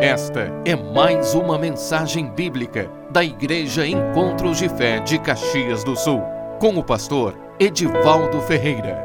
[0.00, 6.22] Esta é mais uma mensagem bíblica da Igreja Encontros de Fé de Caxias do Sul,
[6.58, 9.04] com o pastor Edivaldo Ferreira.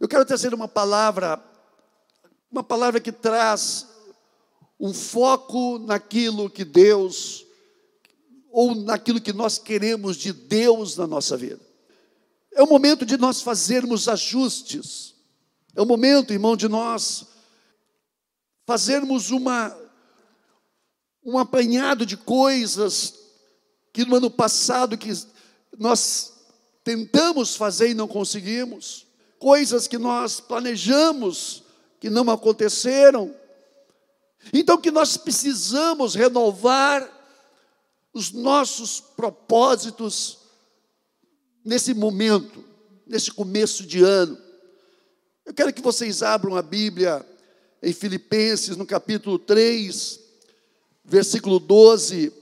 [0.00, 1.40] Eu quero trazer uma palavra,
[2.50, 3.86] uma palavra que traz
[4.80, 7.46] um foco naquilo que Deus,
[8.50, 11.60] ou naquilo que nós queremos de Deus na nossa vida.
[12.52, 15.14] É o momento de nós fazermos ajustes.
[15.76, 17.29] É o momento, irmão, de nós
[18.70, 19.76] fazermos uma,
[21.24, 23.14] um apanhado de coisas
[23.92, 25.10] que no ano passado que
[25.76, 26.34] nós
[26.84, 29.08] tentamos fazer e não conseguimos,
[29.40, 31.64] coisas que nós planejamos
[31.98, 33.34] que não aconteceram.
[34.52, 37.10] Então que nós precisamos renovar
[38.14, 40.38] os nossos propósitos
[41.64, 42.64] nesse momento,
[43.04, 44.38] nesse começo de ano.
[45.44, 47.26] Eu quero que vocês abram a Bíblia
[47.82, 50.20] em Filipenses, no capítulo 3,
[51.04, 52.32] versículo 12.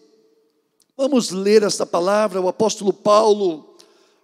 [0.97, 3.77] Vamos ler essa palavra, o apóstolo Paulo,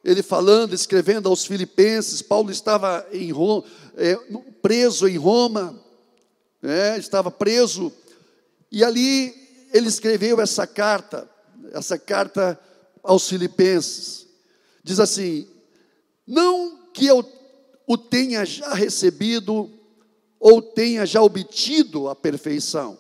[0.03, 3.65] ele falando, escrevendo aos Filipenses, Paulo estava em Roma,
[3.97, 4.17] é,
[4.61, 5.81] preso em Roma,
[6.63, 7.93] é, estava preso,
[8.71, 9.35] e ali
[9.73, 11.31] ele escreveu essa carta,
[11.73, 12.59] essa carta
[13.03, 14.27] aos Filipenses.
[14.83, 15.47] Diz assim:
[16.27, 17.25] Não que eu
[17.87, 19.71] o tenha já recebido
[20.45, 22.99] ou tenha já obtido a perfeição,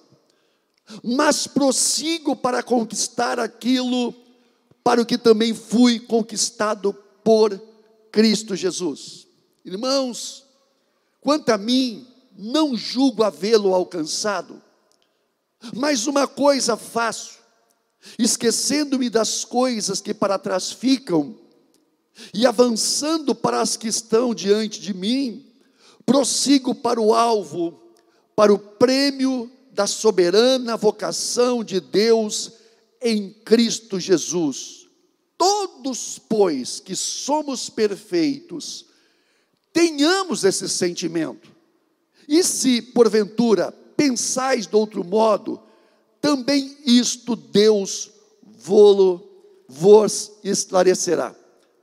[1.02, 4.14] mas prossigo para conquistar aquilo
[4.82, 7.60] para o que também fui conquistado por
[8.10, 9.26] Cristo Jesus.
[9.62, 10.46] Irmãos,
[11.20, 14.62] quanto a mim, não julgo havê-lo alcançado,
[15.76, 17.40] mas uma coisa faço,
[18.18, 21.38] esquecendo-me das coisas que para trás ficam
[22.32, 25.53] e avançando para as que estão diante de mim,
[26.06, 27.80] prossigo para o alvo,
[28.36, 32.52] para o prêmio da soberana vocação de Deus
[33.02, 34.88] em Cristo Jesus.
[35.36, 38.86] Todos, pois, que somos perfeitos,
[39.72, 41.52] tenhamos esse sentimento.
[42.28, 45.60] E se, porventura, pensais de outro modo,
[46.20, 48.10] também isto Deus
[49.68, 51.34] vos esclarecerá.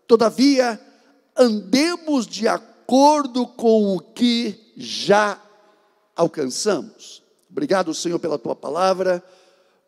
[0.08, 0.80] Todavia,
[1.38, 5.42] andemos de acordo acordo com o que já
[6.14, 7.24] alcançamos.
[7.50, 9.24] Obrigado, Senhor, pela tua palavra.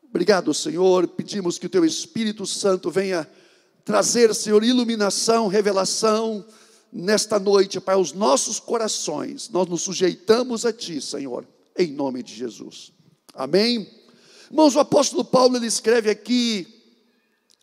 [0.09, 1.05] Obrigado, Senhor.
[1.09, 3.29] Pedimos que o teu Espírito Santo venha
[3.83, 6.45] trazer, Senhor, iluminação, revelação
[6.93, 9.49] nesta noite para os nossos corações.
[9.49, 11.45] Nós nos sujeitamos a ti, Senhor,
[11.77, 12.93] em nome de Jesus.
[13.33, 13.85] Amém.
[14.49, 16.65] Irmãos, o apóstolo Paulo ele escreve aqui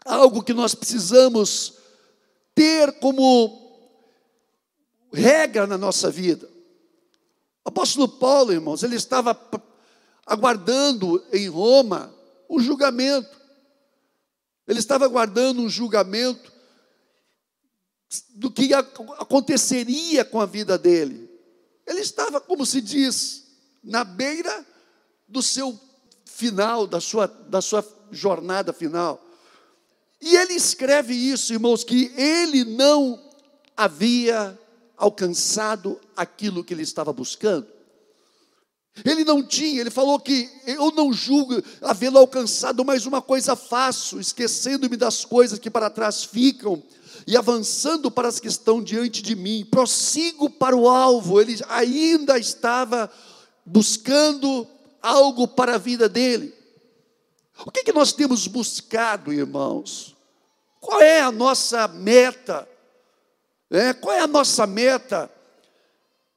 [0.05, 1.79] algo que nós precisamos
[2.55, 3.70] ter como
[5.13, 6.49] regra na nossa vida.
[7.65, 9.39] O apóstolo Paulo, irmãos, ele estava
[10.27, 12.15] aguardando em Roma
[12.49, 13.39] o julgamento.
[14.67, 16.53] Ele estava aguardando um julgamento
[18.31, 21.31] do que aconteceria com a vida dele.
[21.87, 23.47] Ele estava, como se diz,
[23.83, 24.67] na beira
[25.29, 25.79] do seu
[26.25, 29.25] final, da sua, da sua jornada final.
[30.21, 33.21] E ele escreve isso, irmãos, que ele não
[33.77, 34.59] havia
[35.01, 37.67] alcançado aquilo que ele estava buscando.
[39.03, 44.21] Ele não tinha, ele falou que eu não julgo havê-lo alcançado, mas uma coisa faço,
[44.21, 46.83] esquecendo-me das coisas que para trás ficam
[47.27, 51.41] e avançando para as que estão diante de mim, prossigo para o alvo.
[51.41, 53.11] Ele ainda estava
[53.65, 54.67] buscando
[55.01, 56.53] algo para a vida dele.
[57.65, 60.15] O que, que nós temos buscado, irmãos?
[60.79, 62.69] Qual é a nossa meta?
[63.71, 65.31] É, qual é a nossa meta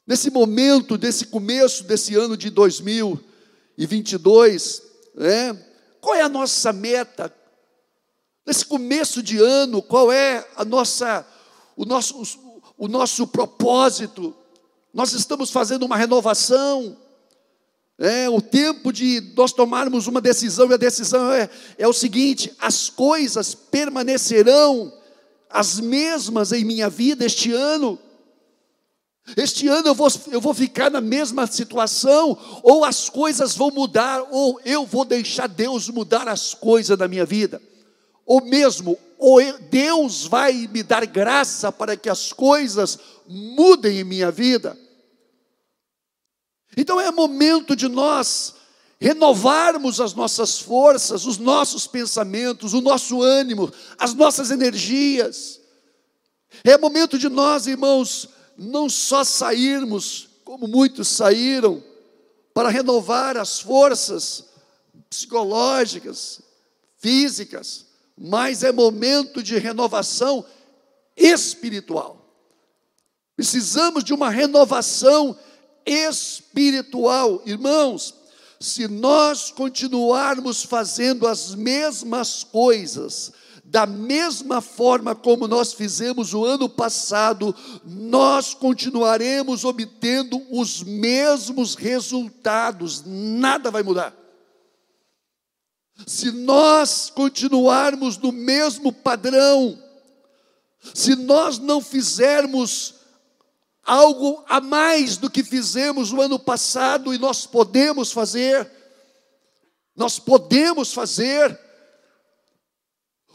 [0.05, 4.83] nesse momento, desse começo desse ano de 2022?
[5.17, 5.55] É,
[5.99, 7.33] qual é a nossa meta
[8.45, 9.81] nesse começo de ano?
[9.81, 11.25] Qual é a nossa,
[11.75, 12.23] o nosso,
[12.77, 14.35] o nosso propósito?
[14.93, 16.95] Nós estamos fazendo uma renovação.
[17.97, 22.53] É o tempo de nós tomarmos uma decisão, e a decisão é, é o seguinte:
[22.59, 24.93] as coisas permanecerão
[25.53, 27.99] as mesmas em minha vida este ano.
[29.37, 34.25] Este ano eu vou, eu vou ficar na mesma situação, ou as coisas vão mudar,
[34.31, 37.61] ou eu vou deixar Deus mudar as coisas da minha vida.
[38.25, 42.97] Ou mesmo, ou eu, Deus vai me dar graça para que as coisas
[43.27, 44.77] mudem em minha vida.
[46.75, 48.55] Então é momento de nós
[49.03, 53.69] renovarmos as nossas forças, os nossos pensamentos, o nosso ânimo,
[53.99, 55.59] as nossas energias.
[56.63, 61.83] É momento de nós, irmãos, não só sairmos, como muitos saíram,
[62.53, 64.45] para renovar as forças
[65.09, 66.39] psicológicas,
[66.97, 67.85] físicas,
[68.17, 70.45] mas é momento de renovação
[71.17, 72.25] espiritual.
[73.35, 75.37] Precisamos de uma renovação
[75.85, 78.22] espiritual, irmãos.
[78.63, 86.69] Se nós continuarmos fazendo as mesmas coisas, da mesma forma como nós fizemos o ano
[86.69, 94.15] passado, nós continuaremos obtendo os mesmos resultados, nada vai mudar.
[96.07, 99.77] Se nós continuarmos no mesmo padrão,
[100.93, 102.95] se nós não fizermos
[103.85, 108.69] algo a mais do que fizemos no ano passado, e nós podemos fazer,
[109.95, 111.59] nós podemos fazer.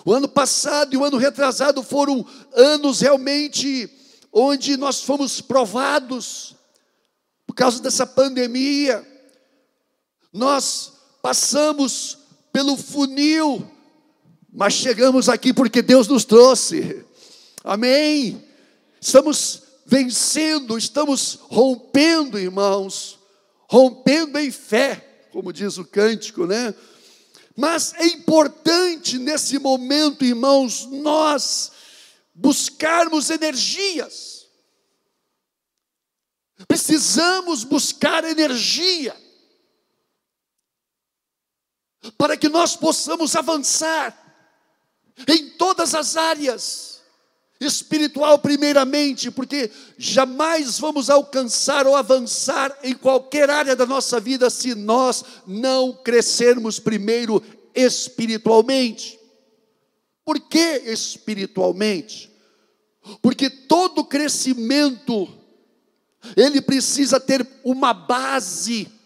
[0.05, 2.25] O ano passado e o ano retrasado foram
[2.55, 3.91] anos realmente
[4.33, 6.55] onde nós fomos provados
[7.47, 9.07] por causa dessa pandemia.
[10.33, 12.19] Nós passamos
[12.53, 13.69] pelo funil,
[14.53, 17.05] mas chegamos aqui porque Deus nos trouxe.
[17.65, 18.43] Amém.
[19.01, 23.19] Estamos vencendo, estamos rompendo, irmãos,
[23.71, 26.75] rompendo em fé, como diz o cântico, né?
[27.57, 31.73] Mas é importante nesse momento, irmãos, nós
[32.35, 34.47] buscarmos energias.
[36.67, 39.17] Precisamos buscar energia
[42.19, 44.17] para que nós possamos avançar
[45.27, 46.88] em todas as áreas,
[47.61, 54.75] espiritual primeiramente, porque jamais vamos alcançar ou avançar em qualquer área da nossa vida se
[54.75, 57.43] nós não crescermos primeiro
[57.75, 59.19] espiritualmente.
[60.25, 62.31] Por que espiritualmente?
[63.23, 65.29] Porque todo crescimento
[66.37, 68.99] ele precisa ter uma base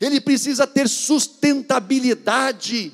[0.00, 2.92] ele precisa ter sustentabilidade.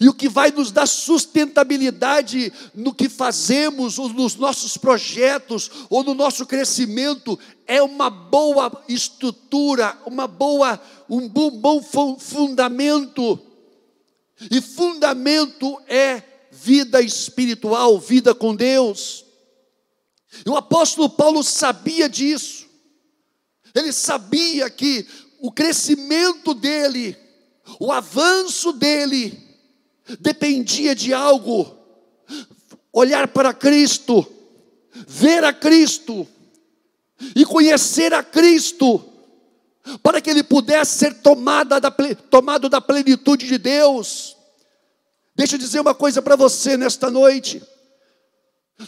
[0.00, 6.04] E o que vai nos dar sustentabilidade no que fazemos, ou nos nossos projetos, ou
[6.04, 11.82] no nosso crescimento, é uma boa estrutura, uma boa, um bom, bom
[12.18, 13.40] fundamento.
[14.50, 19.24] E fundamento é vida espiritual, vida com Deus.
[20.44, 22.66] E o apóstolo Paulo sabia disso.
[23.74, 25.06] Ele sabia que
[25.40, 27.16] o crescimento dele,
[27.80, 29.47] o avanço dele,
[30.20, 31.76] dependia de algo:
[32.92, 34.26] olhar para Cristo,
[35.06, 36.26] ver a Cristo
[37.34, 39.04] e conhecer a Cristo,
[40.02, 41.90] para que ele pudesse ser tomada da,
[42.30, 44.36] tomado da plenitude de Deus.
[45.34, 47.62] Deixa eu dizer uma coisa para você nesta noite.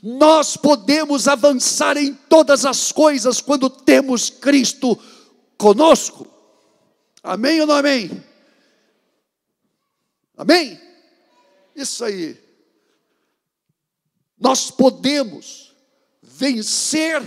[0.03, 4.99] Nós podemos avançar em todas as coisas quando temos Cristo
[5.59, 6.27] conosco.
[7.23, 8.25] Amém ou não amém?
[10.37, 10.81] Amém?
[11.75, 12.39] Isso aí.
[14.39, 15.75] Nós podemos
[16.23, 17.23] vencer,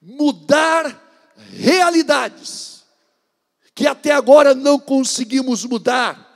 [0.00, 1.08] mudar
[1.52, 2.70] realidades
[3.80, 6.28] que até agora não conseguimos mudar.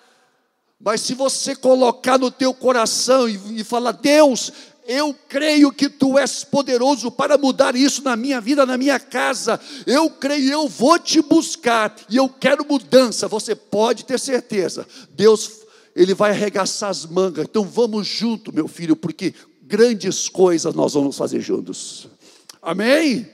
[0.81, 4.51] Mas se você colocar no teu coração e, e falar, Deus,
[4.87, 9.61] eu creio que tu és poderoso para mudar isso na minha vida, na minha casa.
[9.87, 13.29] Eu creio, eu vou te buscar e eu quero mudança.
[13.29, 14.87] Você pode ter certeza.
[15.11, 15.64] Deus,
[15.95, 17.45] ele vai arregaçar as mangas.
[17.45, 22.09] Então vamos junto, meu filho, porque grandes coisas nós vamos fazer juntos.
[22.61, 23.31] Amém?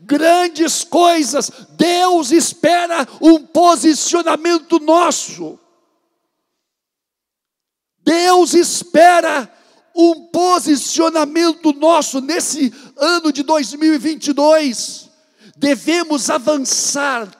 [0.00, 1.50] Grandes coisas.
[1.70, 5.58] Deus espera um posicionamento nosso.
[8.04, 9.50] Deus espera
[9.94, 15.08] um posicionamento nosso nesse ano de 2022.
[15.56, 17.30] Devemos avançar.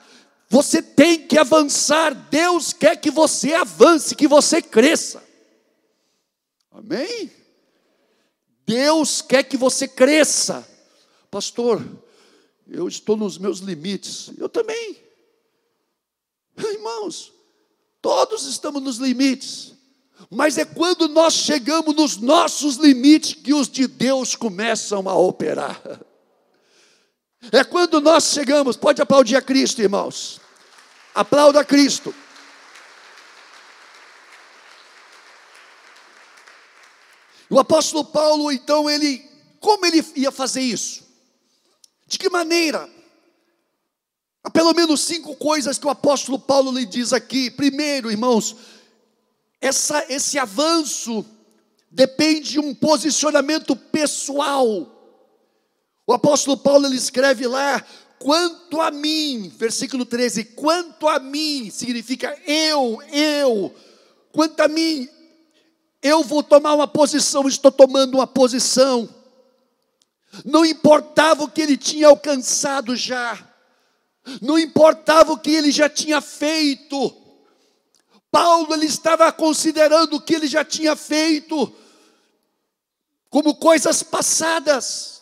[0.49, 2.13] Você tem que avançar.
[2.29, 5.23] Deus quer que você avance, que você cresça.
[6.71, 7.31] Amém?
[8.65, 10.67] Deus quer que você cresça.
[11.29, 11.83] Pastor,
[12.67, 14.31] eu estou nos meus limites.
[14.37, 14.97] Eu também.
[16.57, 17.31] Irmãos,
[18.01, 19.73] todos estamos nos limites.
[20.29, 25.81] Mas é quando nós chegamos nos nossos limites que os de Deus começam a operar.
[27.51, 30.39] É quando nós chegamos, pode aplaudir a Cristo, irmãos.
[31.13, 32.13] Aplauda a Cristo.
[37.49, 39.23] O apóstolo Paulo, então, ele,
[39.59, 41.05] como ele ia fazer isso?
[42.07, 42.89] De que maneira?
[44.43, 47.49] Há pelo menos cinco coisas que o apóstolo Paulo lhe diz aqui.
[47.49, 48.55] Primeiro, irmãos,
[49.61, 51.25] essa, esse avanço
[51.89, 54.94] depende de um posicionamento pessoal.
[56.07, 57.83] O apóstolo Paulo ele escreve lá:
[58.19, 63.75] quanto a mim, versículo 13, quanto a mim, significa eu, eu,
[64.31, 65.09] quanto a mim,
[66.01, 69.09] eu vou tomar uma posição, estou tomando uma posição.
[70.43, 73.39] Não importava o que ele tinha alcançado já,
[74.41, 77.15] não importava o que ele já tinha feito.
[78.29, 81.73] Paulo ele estava considerando o que ele já tinha feito
[83.29, 85.14] como coisas passadas.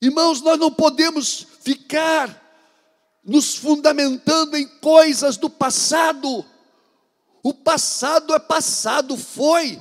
[0.00, 2.40] Irmãos, nós não podemos ficar
[3.22, 6.44] nos fundamentando em coisas do passado.
[7.42, 9.80] O passado é passado, foi.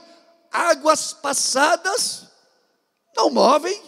[0.51, 2.25] Águas passadas
[3.15, 3.81] não movem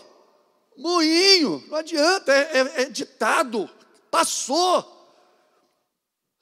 [0.78, 3.70] moinho, não adianta, é, é, é ditado,
[4.10, 5.00] passou.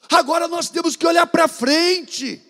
[0.10, 2.42] Agora nós temos que olhar para frente.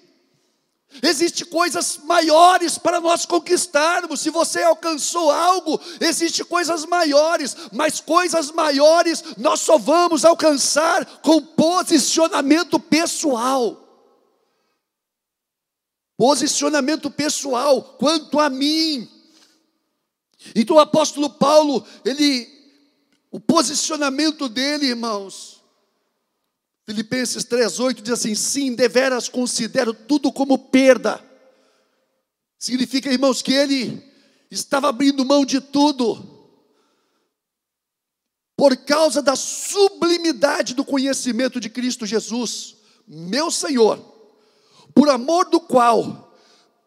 [1.03, 4.21] Existem coisas maiores para nós conquistarmos.
[4.21, 11.41] Se você alcançou algo, existem coisas maiores, mas coisas maiores nós só vamos alcançar com
[11.41, 13.85] posicionamento pessoal.
[16.17, 19.07] Posicionamento pessoal quanto a mim.
[20.55, 22.59] Então o apóstolo Paulo, ele
[23.31, 25.58] o posicionamento dele, irmãos,
[26.89, 31.23] Filipenses 3,8 diz assim: sim, deveras considero tudo como perda.
[32.57, 34.03] Significa, irmãos, que ele
[34.49, 36.17] estava abrindo mão de tudo,
[38.57, 42.77] por causa da sublimidade do conhecimento de Cristo Jesus,
[43.07, 44.03] meu Senhor,
[44.95, 46.35] por amor do qual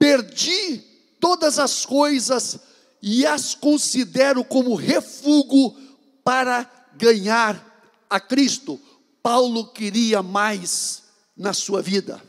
[0.00, 0.82] perdi
[1.20, 2.58] todas as coisas
[3.00, 5.76] e as considero como refúgio
[6.24, 8.80] para ganhar a Cristo
[9.22, 11.02] Paulo queria mais
[11.36, 12.20] na sua vida.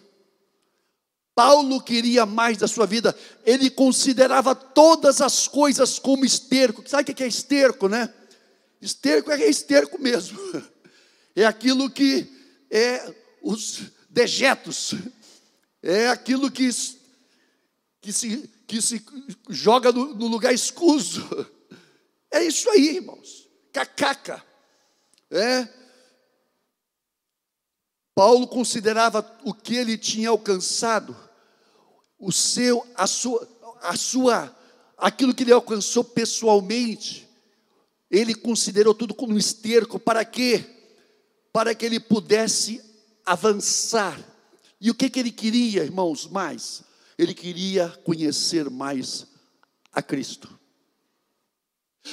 [1.35, 3.17] Paulo queria mais da sua vida.
[3.43, 6.87] Ele considerava todas as coisas como esterco.
[6.87, 8.13] Sabe o que é esterco, né?
[8.79, 10.39] Esterco é esterco mesmo.
[11.35, 12.31] É aquilo que
[12.69, 14.93] é os dejetos.
[15.81, 16.69] É aquilo que,
[17.99, 19.03] que, se, que se
[19.49, 21.27] joga no, no lugar escuso.
[22.29, 23.49] É isso aí, irmãos.
[23.71, 24.43] Cacaca.
[25.31, 25.67] É
[28.15, 31.15] Paulo considerava o que ele tinha alcançado,
[32.19, 33.47] o seu, a sua,
[33.81, 34.55] a sua,
[34.97, 37.27] aquilo que ele alcançou pessoalmente,
[38.09, 40.63] ele considerou tudo como um esterco, para quê?
[41.51, 42.81] Para que ele pudesse
[43.25, 44.19] avançar.
[44.79, 46.83] E o que, que ele queria, irmãos, mais?
[47.17, 49.25] Ele queria conhecer mais
[49.91, 50.59] a Cristo.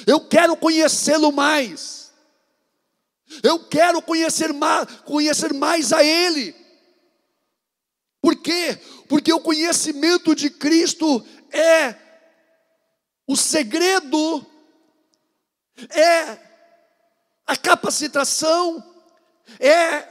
[0.06, 2.09] Eu quero conhecê-lo mais.
[3.42, 6.54] Eu quero conhecer mais, conhecer mais a Ele.
[8.20, 8.78] Por quê?
[9.08, 11.94] Porque o conhecimento de Cristo é
[13.26, 14.44] o segredo,
[15.90, 16.38] é
[17.46, 18.84] a capacitação,
[19.58, 20.08] é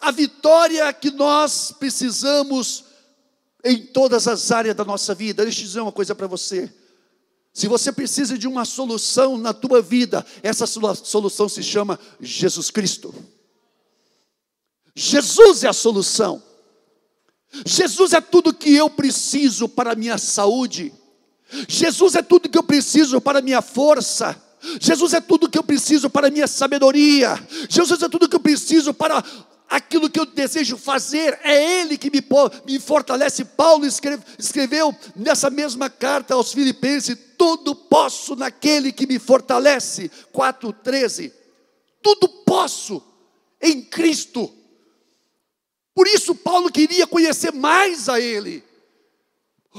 [0.00, 2.84] a vitória que nós precisamos
[3.64, 5.44] em todas as áreas da nossa vida.
[5.44, 6.72] Deixa eu dizer uma coisa para você.
[7.52, 13.14] Se você precisa de uma solução na tua vida, essa solução se chama Jesus Cristo.
[14.94, 16.42] Jesus é a solução.
[17.66, 20.92] Jesus é tudo que eu preciso para a minha saúde.
[21.68, 24.40] Jesus é tudo que eu preciso para a minha força.
[24.80, 27.34] Jesus é tudo que eu preciso para a minha sabedoria.
[27.68, 29.24] Jesus é tudo que eu preciso para
[29.70, 32.20] aquilo que eu desejo fazer, é Ele que me,
[32.66, 33.44] me fortalece.
[33.44, 40.10] Paulo escreve, escreveu nessa mesma carta aos Filipenses: tudo posso naquele que me fortalece.
[40.34, 41.32] 4,13.
[42.02, 43.00] Tudo posso
[43.62, 44.52] em Cristo.
[45.94, 48.64] Por isso, Paulo queria conhecer mais a Ele.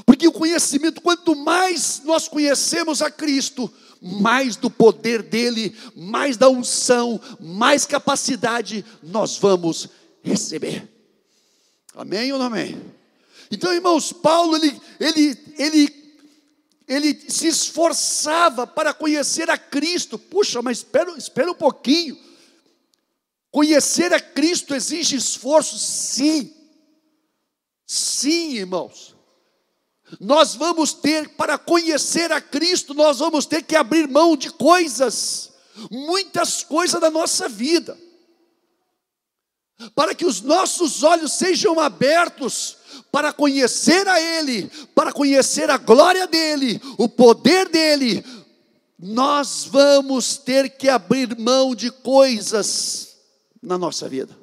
[0.06, 3.70] Porque o conhecimento, quanto mais nós conhecemos a Cristo,
[4.02, 9.88] mais do poder dele, mais da unção, mais capacidade nós vamos
[10.22, 10.88] receber.
[11.94, 12.82] Amém ou não amém?
[13.50, 16.14] Então, irmãos, Paulo ele, ele, ele,
[16.88, 20.18] ele se esforçava para conhecer a Cristo.
[20.18, 22.18] Puxa, mas espera, espera um pouquinho.
[23.50, 26.52] Conhecer a Cristo exige esforço, sim.
[27.86, 29.11] Sim, irmãos.
[30.20, 35.52] Nós vamos ter, para conhecer a Cristo, nós vamos ter que abrir mão de coisas,
[35.90, 37.98] muitas coisas da nossa vida,
[39.94, 42.76] para que os nossos olhos sejam abertos
[43.10, 48.24] para conhecer a Ele, para conhecer a glória dEle, o poder dEle,
[48.98, 53.16] nós vamos ter que abrir mão de coisas
[53.60, 54.38] na nossa vida.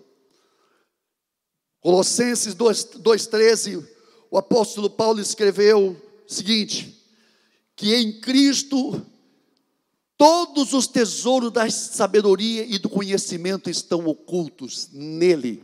[1.80, 3.99] Colossenses 2,13
[4.32, 7.02] o apóstolo Paulo escreveu o seguinte:
[7.76, 9.06] que em Cristo
[10.20, 15.64] Todos os tesouros da sabedoria e do conhecimento estão ocultos nele.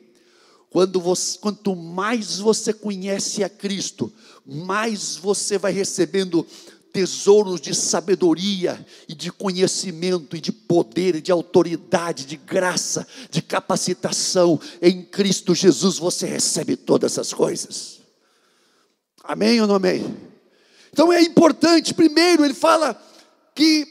[0.70, 4.14] Quando você, quanto mais você conhece a Cristo,
[4.46, 6.48] mais você vai recebendo
[6.94, 13.42] tesouros de sabedoria e de conhecimento e de poder, e de autoridade, de graça, de
[13.42, 14.58] capacitação.
[14.82, 17.95] Em Cristo Jesus você recebe todas essas coisas.
[19.28, 20.18] Amém ou não amém?
[20.92, 23.00] Então é importante, primeiro, ele fala
[23.54, 23.88] que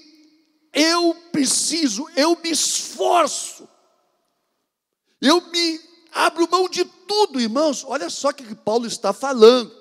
[0.72, 3.68] eu preciso, eu me esforço,
[5.20, 5.80] eu me
[6.12, 7.84] abro mão de tudo, irmãos.
[7.86, 9.72] Olha só o que Paulo está falando.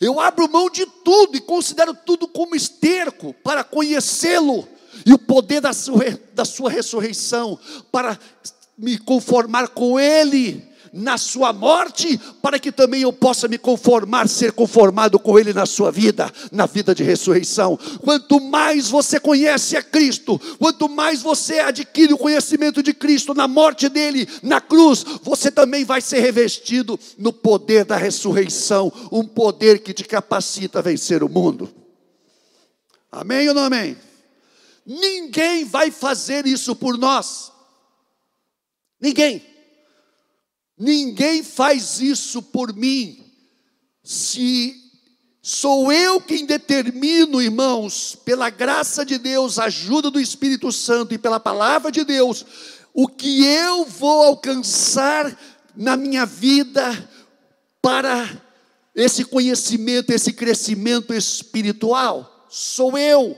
[0.00, 4.66] Eu abro mão de tudo e considero tudo como esterco para conhecê-lo
[5.04, 7.58] e o poder da sua, da sua ressurreição,
[7.90, 8.18] para
[8.76, 14.52] me conformar com Ele na sua morte, para que também eu possa me conformar, ser
[14.52, 17.78] conformado com Ele na sua vida, na vida de ressurreição.
[18.02, 23.48] Quanto mais você conhece a Cristo, quanto mais você adquire o conhecimento de Cristo na
[23.48, 29.80] morte dele, na cruz, você também vai ser revestido no poder da ressurreição, um poder
[29.80, 31.68] que te capacita a vencer o mundo.
[33.10, 33.96] Amém ou não amém?
[34.84, 37.52] Ninguém vai fazer isso por nós.
[39.00, 39.44] Ninguém.
[40.78, 43.24] Ninguém faz isso por mim.
[44.02, 44.76] Se
[45.42, 51.40] sou eu quem determino, irmãos, pela graça de Deus, ajuda do Espírito Santo e pela
[51.40, 52.44] palavra de Deus,
[52.94, 55.36] o que eu vou alcançar
[55.74, 57.10] na minha vida
[57.80, 58.42] para
[58.94, 63.36] esse conhecimento, esse crescimento espiritual, sou eu.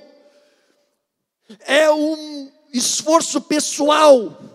[1.61, 4.50] É um esforço pessoal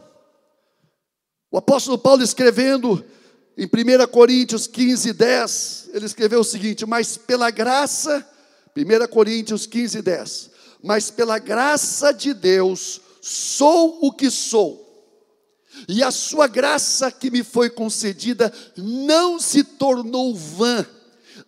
[1.55, 3.01] o apóstolo Paulo escrevendo
[3.57, 8.27] em 1 Coríntios 15, 10, ele escreveu o seguinte: Mas pela graça,
[8.75, 10.49] 1 Coríntios 15, 10,
[10.83, 14.85] mas pela graça de Deus sou o que sou,
[15.87, 20.85] e a sua graça que me foi concedida não se tornou vã,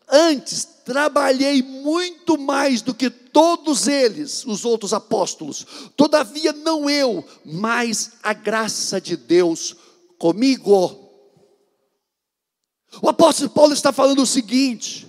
[0.10, 8.12] antes trabalhei muito mais do que todos eles, os outros apóstolos, todavia não eu, mas
[8.24, 9.76] a graça de Deus
[10.18, 11.08] comigo.
[13.02, 15.08] O apóstolo Paulo está falando o seguinte: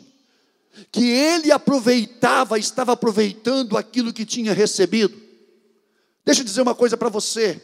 [0.90, 5.21] que ele aproveitava, estava aproveitando aquilo que tinha recebido.
[6.25, 7.61] Deixa eu dizer uma coisa para você.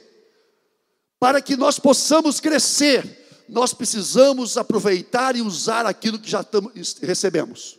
[1.19, 7.79] Para que nós possamos crescer, nós precisamos aproveitar e usar aquilo que já estamos, recebemos.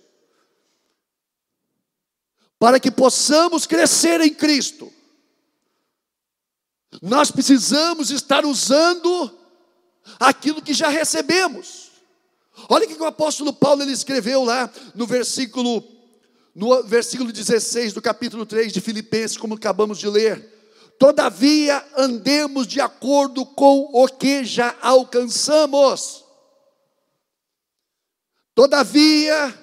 [2.57, 4.91] Para que possamos crescer em Cristo,
[7.01, 9.44] nós precisamos estar usando
[10.19, 11.91] aquilo que já recebemos.
[12.69, 15.83] Olha o que o apóstolo Paulo ele escreveu lá no versículo
[16.53, 20.55] no versículo 16 do capítulo 3 de Filipenses, como acabamos de ler.
[20.97, 26.23] Todavia andemos de acordo com o que já alcançamos.
[28.53, 29.53] Todavia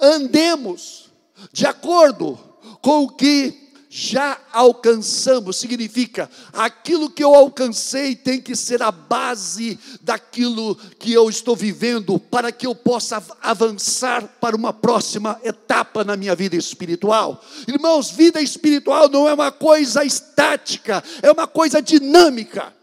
[0.00, 1.10] andemos
[1.52, 2.38] de acordo
[2.80, 3.65] com o que
[3.98, 11.30] já alcançamos, significa aquilo que eu alcancei tem que ser a base daquilo que eu
[11.30, 17.42] estou vivendo para que eu possa avançar para uma próxima etapa na minha vida espiritual.
[17.66, 22.76] Irmãos, vida espiritual não é uma coisa estática, é uma coisa dinâmica.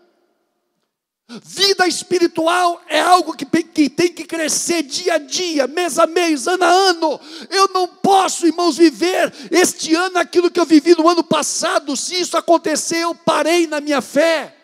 [1.29, 6.63] Vida espiritual é algo que, tem que crescer dia a dia, mês a mês, ano
[6.63, 7.19] a ano.
[7.49, 11.95] Eu não posso, irmãos, viver este ano aquilo que eu vivi no ano passado.
[11.95, 14.55] Se isso acontecer, eu parei na minha fé.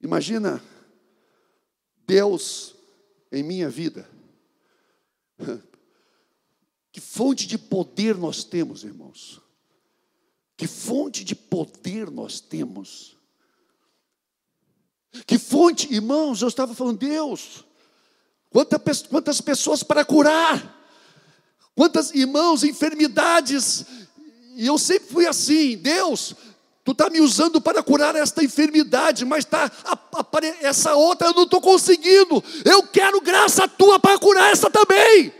[0.00, 0.62] Imagina
[2.06, 2.74] Deus
[3.30, 4.08] em minha vida.
[6.92, 9.40] Que fonte de poder nós temos, irmãos.
[10.60, 13.16] Que fonte de poder nós temos.
[15.26, 17.64] Que fonte, irmãos, eu estava falando, Deus,
[18.50, 20.78] quantas, quantas pessoas para curar,
[21.74, 23.86] quantas irmãos, enfermidades,
[24.54, 26.34] e eu sempre fui assim, Deus,
[26.84, 29.72] tu está me usando para curar esta enfermidade, mas tá,
[30.60, 35.39] essa outra eu não estou conseguindo, eu quero graça tua para curar essa também.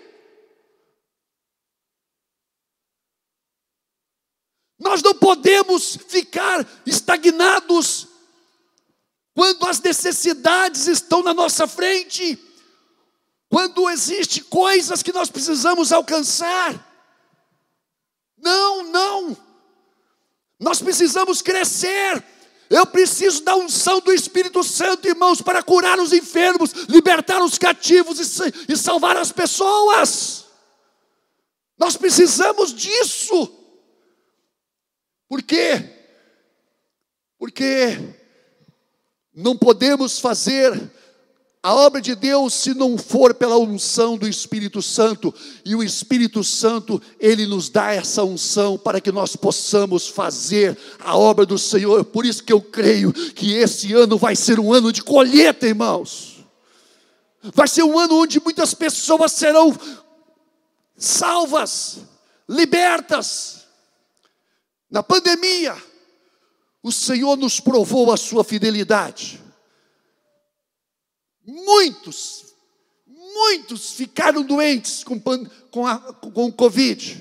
[4.81, 8.09] Nós não podemos ficar estagnados
[9.35, 12.39] quando as necessidades estão na nossa frente,
[13.51, 16.89] quando existem coisas que nós precisamos alcançar.
[18.39, 19.37] Não, não.
[20.59, 22.25] Nós precisamos crescer.
[22.71, 28.19] Eu preciso da unção do Espírito Santo, irmãos, para curar os enfermos, libertar os cativos
[28.19, 30.47] e, e salvar as pessoas.
[31.77, 33.60] Nós precisamos disso.
[35.31, 35.85] Por quê?
[37.39, 37.97] Porque
[39.33, 40.91] não podemos fazer
[41.63, 45.33] a obra de Deus se não for pela unção do Espírito Santo,
[45.65, 51.17] e o Espírito Santo, ele nos dá essa unção para que nós possamos fazer a
[51.17, 52.05] obra do Senhor.
[52.07, 56.45] Por isso que eu creio que esse ano vai ser um ano de colheita, irmãos.
[57.55, 59.73] Vai ser um ano onde muitas pessoas serão
[60.97, 61.99] salvas,
[62.49, 63.60] libertas.
[64.91, 65.77] Na pandemia,
[66.83, 69.41] o Senhor nos provou a sua fidelidade.
[71.47, 72.55] Muitos,
[73.07, 75.21] muitos ficaram doentes com,
[75.71, 77.21] com, a, com o Covid,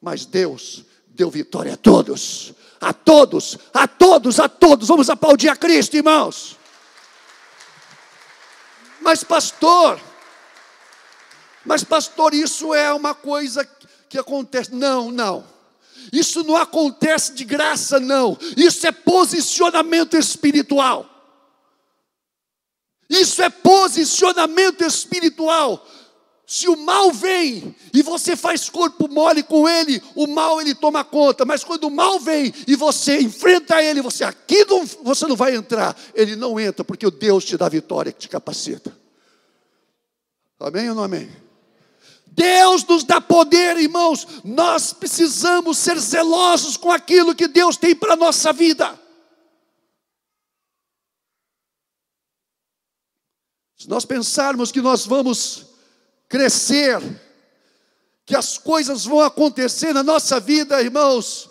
[0.00, 4.88] mas Deus deu vitória a todos, a todos, a todos, a todos.
[4.88, 6.56] Vamos aplaudir a Cristo, irmãos.
[9.00, 10.00] Mas, pastor,
[11.64, 13.68] mas, pastor, isso é uma coisa
[14.08, 14.74] que acontece.
[14.74, 15.59] Não, não.
[16.12, 18.36] Isso não acontece de graça, não.
[18.56, 21.06] Isso é posicionamento espiritual.
[23.08, 25.84] Isso é posicionamento espiritual.
[26.46, 31.04] Se o mal vem e você faz corpo mole com ele, o mal ele toma
[31.04, 31.44] conta.
[31.44, 35.54] Mas quando o mal vem e você enfrenta ele, você aqui não, você não vai
[35.54, 35.96] entrar.
[36.14, 38.96] Ele não entra porque o Deus te dá vitória que te capacita.
[40.58, 41.30] Amém ou não amém?
[42.40, 44.26] Deus nos dá poder, irmãos.
[44.42, 48.98] Nós precisamos ser zelosos com aquilo que Deus tem para a nossa vida.
[53.76, 55.66] Se nós pensarmos que nós vamos
[56.30, 56.98] crescer,
[58.24, 61.50] que as coisas vão acontecer na nossa vida, irmãos,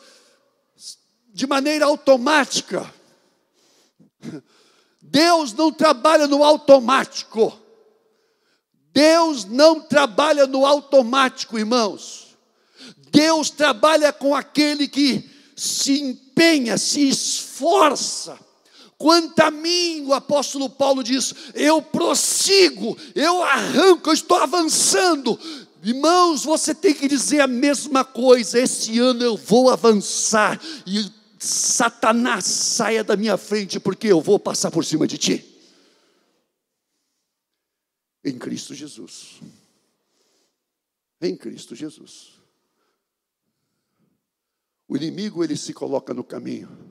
[1.28, 2.91] de maneira automática.
[4.99, 7.69] Deus não trabalha no automático.
[9.00, 12.36] Deus não trabalha no automático, irmãos.
[13.12, 18.38] Deus trabalha com aquele que se empenha, se esforça
[19.00, 25.40] Quanto a mim, o apóstolo Paulo diz: eu prossigo, eu arranco, eu estou avançando.
[25.82, 28.60] Irmãos, você tem que dizer a mesma coisa.
[28.60, 31.10] Esse ano eu vou avançar e
[31.40, 35.49] Satanás saia da minha frente, porque eu vou passar por cima de ti.
[38.24, 39.40] Em Cristo Jesus.
[41.22, 42.40] Em Cristo Jesus.
[44.88, 46.90] O inimigo ele se coloca no caminho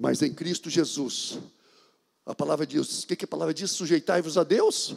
[0.00, 1.38] mas em Cristo Jesus,
[2.24, 3.70] a palavra diz: o que, que a palavra diz?
[3.70, 4.96] Sujeitai-vos a Deus,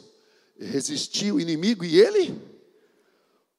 [0.57, 2.41] resisti o inimigo e ele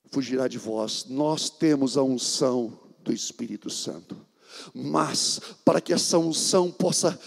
[0.07, 1.05] fugirá de vós.
[1.07, 4.16] Nós temos a unção do Espírito Santo,
[4.73, 7.20] mas para que essa unção possa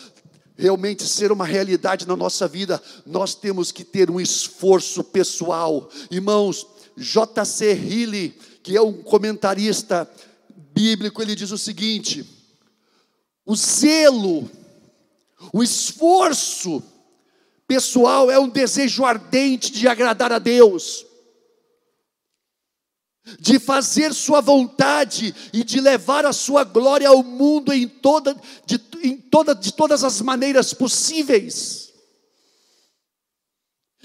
[0.58, 5.89] realmente ser uma realidade na nossa vida, nós temos que ter um esforço pessoal.
[6.10, 6.65] Irmãos,
[6.98, 7.74] J.C.
[7.74, 10.10] Hilly, que é um comentarista
[10.74, 12.26] bíblico, ele diz o seguinte:
[13.46, 14.50] o zelo,
[15.54, 16.84] o esforço
[17.67, 21.06] pessoal é um desejo ardente de agradar a Deus,
[23.39, 28.35] de fazer Sua vontade e de levar a Sua glória ao mundo em toda,
[28.65, 31.93] de, em toda, de todas as maneiras possíveis.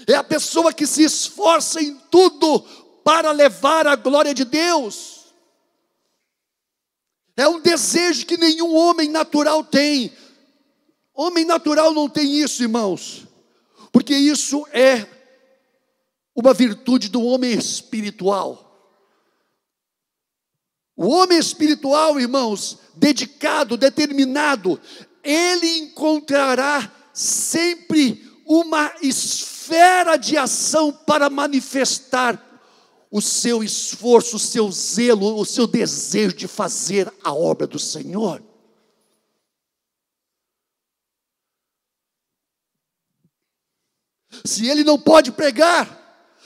[0.07, 2.59] É a pessoa que se esforça em tudo
[3.03, 5.23] para levar a glória de Deus.
[7.35, 10.11] É um desejo que nenhum homem natural tem.
[11.13, 13.27] Homem natural não tem isso, irmãos,
[13.91, 15.07] porque isso é
[16.35, 18.62] uma virtude do homem espiritual.
[20.95, 24.79] O homem espiritual, irmãos, dedicado, determinado,
[25.23, 32.53] ele encontrará sempre uma esfera de ação para manifestar
[33.09, 38.43] o seu esforço, o seu zelo, o seu desejo de fazer a obra do Senhor.
[44.43, 46.01] Se ele não pode pregar,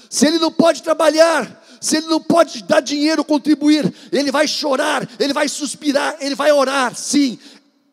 [0.10, 5.08] se ele não pode trabalhar, se ele não pode dar dinheiro, contribuir, ele vai chorar,
[5.20, 7.38] ele vai suspirar, ele vai orar, sim.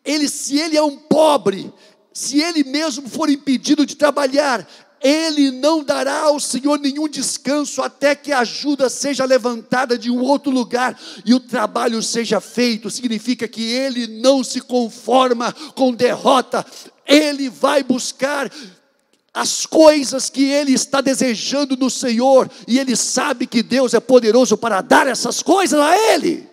[0.03, 1.71] Ele, se ele é um pobre,
[2.13, 4.67] se ele mesmo for impedido de trabalhar,
[5.01, 10.19] ele não dará ao Senhor nenhum descanso até que a ajuda seja levantada de um
[10.19, 12.89] outro lugar e o trabalho seja feito.
[12.89, 16.65] Significa que ele não se conforma com derrota,
[17.05, 18.51] ele vai buscar
[19.35, 24.57] as coisas que ele está desejando no Senhor, e ele sabe que Deus é poderoso
[24.57, 26.49] para dar essas coisas a ele.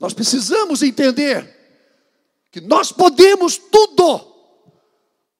[0.00, 1.56] Nós precisamos entender
[2.50, 4.34] que nós podemos tudo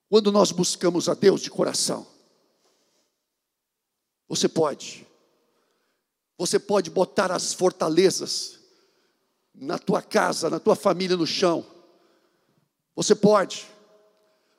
[0.09, 2.07] quando nós buscamos a Deus de coração.
[4.29, 5.05] Você pode.
[6.37, 8.58] Você pode botar as fortalezas
[9.61, 11.65] na tua casa, na tua família no chão.
[12.95, 13.67] Você pode.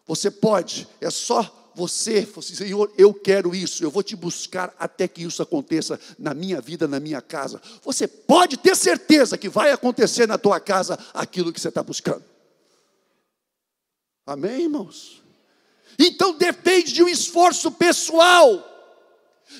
[0.05, 0.87] Você pode.
[0.99, 5.99] É só você, Senhor, eu quero isso, eu vou te buscar até que isso aconteça
[6.17, 7.61] na minha vida, na minha casa.
[7.83, 12.23] Você pode ter certeza que vai acontecer na tua casa aquilo que você está buscando.
[14.25, 15.23] Amém, irmãos?
[15.97, 18.65] Então depende de um esforço pessoal.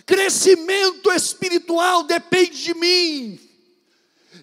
[0.06, 3.49] Crescimento espiritual depende de mim.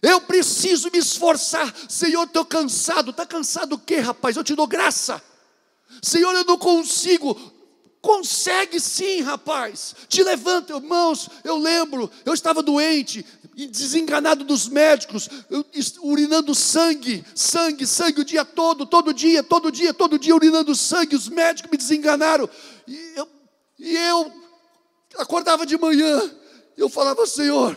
[0.02, 1.74] Eu preciso me esforçar.
[1.88, 3.10] Senhor, estou cansado.
[3.10, 4.36] Está cansado o quê, rapaz?
[4.36, 5.22] Eu te dou graça.
[6.02, 7.36] Senhor, eu não consigo.
[8.00, 9.94] Consegue sim, rapaz.
[10.08, 11.28] Te levanta, irmãos.
[11.42, 13.24] Eu lembro, eu estava doente,
[13.56, 15.28] desenganado dos médicos,
[16.02, 21.16] urinando sangue, sangue, sangue o dia todo, todo dia, todo dia, todo dia urinando sangue.
[21.16, 22.48] Os médicos me desenganaram.
[22.86, 23.28] E eu,
[23.78, 24.32] e eu
[25.18, 26.30] acordava de manhã,
[26.76, 27.76] eu falava, Senhor,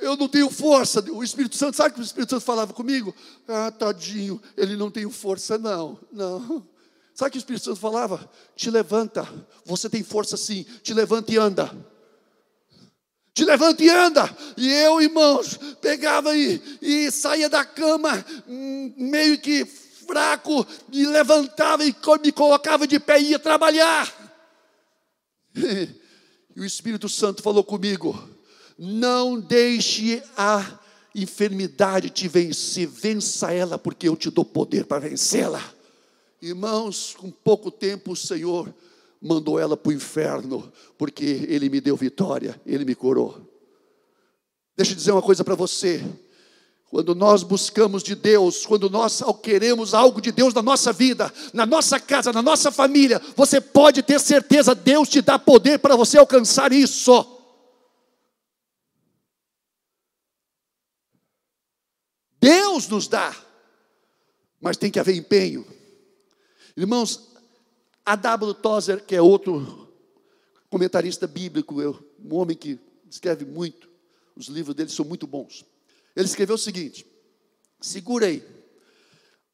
[0.00, 1.00] eu não tenho força.
[1.10, 3.14] O Espírito Santo, sabe que o Espírito Santo falava comigo?
[3.46, 6.66] Ah, tadinho, ele não tem força, não, não.
[7.14, 8.28] Sabe o que o Espírito Santo falava?
[8.56, 9.26] Te levanta,
[9.64, 11.70] você tem força sim, te levanta e anda.
[13.32, 14.36] Te levanta e anda.
[14.56, 21.84] E eu, irmãos, pegava e, e saía da cama, hum, meio que fraco, e levantava
[21.84, 24.12] e me colocava de pé e ia trabalhar.
[26.56, 28.16] E o Espírito Santo falou comigo:
[28.78, 30.78] não deixe a
[31.14, 35.62] enfermidade te vencer, vença ela, porque eu te dou poder para vencê-la.
[36.42, 38.72] Irmãos, com pouco tempo o Senhor
[39.22, 43.40] mandou ela para o inferno, porque Ele me deu vitória, Ele me curou.
[44.76, 46.04] Deixa eu dizer uma coisa para você.
[46.90, 51.64] Quando nós buscamos de Deus, quando nós queremos algo de Deus na nossa vida, na
[51.64, 56.18] nossa casa, na nossa família, você pode ter certeza, Deus te dá poder para você
[56.18, 57.33] alcançar isso.
[62.44, 63.34] Deus nos dá,
[64.60, 65.66] mas tem que haver empenho.
[66.76, 67.32] Irmãos,
[68.04, 68.52] a W.
[68.52, 69.90] Tozer, que é outro
[70.68, 72.78] comentarista bíblico, um homem que
[73.08, 73.88] escreve muito,
[74.36, 75.64] os livros dele são muito bons.
[76.14, 77.06] Ele escreveu o seguinte:
[77.80, 78.46] segura aí.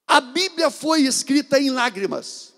[0.05, 2.53] A Bíblia foi escrita em lágrimas.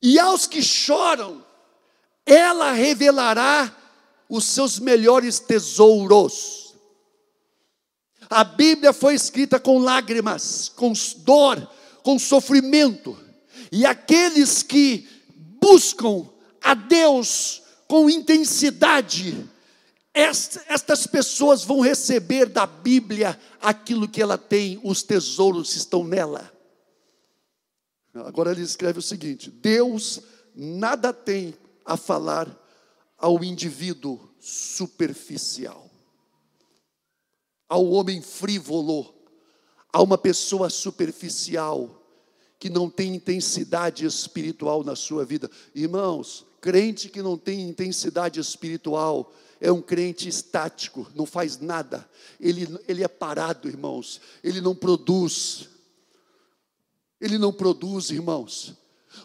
[0.00, 1.44] E aos que choram,
[2.24, 3.76] ela revelará
[4.28, 6.65] os seus melhores tesouros.
[8.28, 11.70] A Bíblia foi escrita com lágrimas, com dor,
[12.02, 13.16] com sofrimento.
[13.70, 15.08] E aqueles que
[15.60, 16.28] buscam
[16.62, 19.48] a Deus com intensidade,
[20.12, 26.52] estas pessoas vão receber da Bíblia aquilo que ela tem, os tesouros estão nela.
[28.14, 30.20] Agora ele escreve o seguinte: Deus
[30.54, 32.48] nada tem a falar
[33.18, 35.85] ao indivíduo superficial
[37.68, 39.14] ao homem frívolo,
[39.92, 42.02] a uma pessoa superficial,
[42.58, 45.50] que não tem intensidade espiritual na sua vida.
[45.74, 52.08] Irmãos, crente que não tem intensidade espiritual, é um crente estático, não faz nada,
[52.40, 55.68] ele, ele é parado, irmãos, ele não produz,
[57.20, 58.74] ele não produz, irmãos.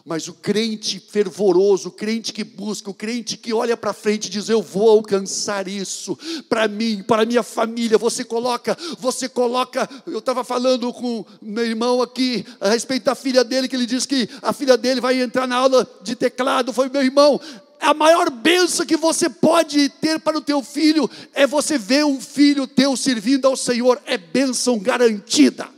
[0.04, 4.30] Mas o crente fervoroso, o crente que busca, o crente que olha para frente e
[4.30, 7.98] diz: Eu vou alcançar isso para mim, para minha família.
[7.98, 9.88] Você coloca, você coloca.
[10.06, 14.08] Eu estava falando com meu irmão aqui a respeito da filha dele, que ele disse
[14.08, 16.72] que a filha dele vai entrar na aula de teclado.
[16.72, 17.40] Foi meu irmão,
[17.82, 22.20] a maior benção que você pode ter para o teu filho é você ver um
[22.20, 25.68] filho teu servindo ao Senhor, é bênção garantida.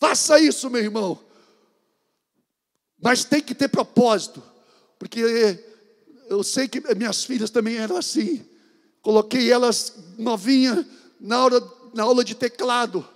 [0.00, 1.18] Faça isso, meu irmão.
[3.00, 4.42] Mas tem que ter propósito,
[4.98, 5.64] porque
[6.28, 8.44] eu sei que minhas filhas também eram assim.
[9.00, 10.86] Coloquei elas novinha
[11.20, 13.06] na aula, na aula de teclado.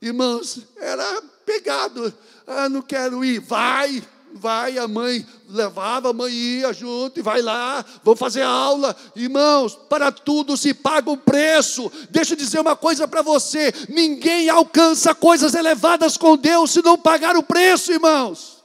[0.00, 2.12] Irmãos, era pegado.
[2.46, 3.40] Ah, não quero ir.
[3.40, 4.02] Vai,
[4.32, 4.78] vai.
[4.78, 7.84] A mãe levava, a mãe ia junto e vai lá.
[8.04, 8.96] Vou fazer aula.
[9.14, 11.90] Irmãos, para tudo se paga um preço.
[12.10, 16.96] Deixa eu dizer uma coisa para você: ninguém alcança coisas elevadas com Deus se não
[16.96, 18.61] pagar o preço, irmãos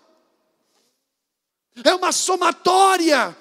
[1.84, 3.36] é uma somatória.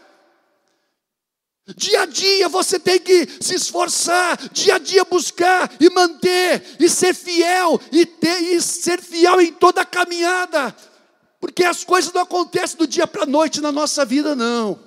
[1.77, 6.89] Dia a dia você tem que se esforçar, dia a dia buscar e manter, e
[6.89, 10.77] ser fiel, e, ter, e ser fiel em toda a caminhada,
[11.41, 14.79] porque as coisas não acontecem do dia para a noite na nossa vida, não.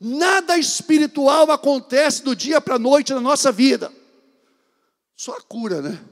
[0.00, 3.92] Nada espiritual acontece do dia para a noite na nossa vida.
[5.14, 6.02] Só a cura, né?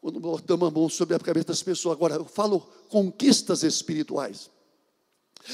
[0.00, 1.96] Quando botamos a mão sobre a cabeça das pessoas.
[1.96, 4.50] Agora, eu falo conquistas espirituais.